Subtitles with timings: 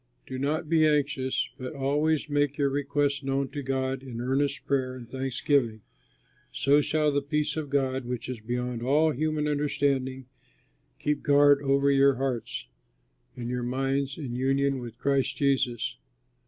[0.25, 4.95] Do not be anxious, but always make your requests known to God in earnest prayer
[4.95, 5.81] and thanksgiving;
[6.51, 10.25] so shall the peace of God, which is beyond all human understanding,
[10.97, 12.65] keep guard over your hearts
[13.37, 15.95] and your minds in union with Christ Jesus.